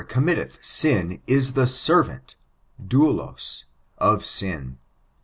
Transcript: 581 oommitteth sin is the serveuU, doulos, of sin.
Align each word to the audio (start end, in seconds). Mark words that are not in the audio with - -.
581 0.01 0.25
oommitteth 0.49 0.63
sin 0.65 1.21
is 1.27 1.53
the 1.53 1.65
serveuU, 1.67 2.33
doulos, 2.87 3.65
of 3.99 4.25
sin. 4.25 4.79